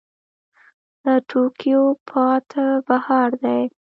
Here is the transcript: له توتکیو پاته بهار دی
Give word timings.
له 1.03 1.15
توتکیو 1.29 1.83
پاته 2.09 2.65
بهار 2.87 3.29
دی 3.43 3.61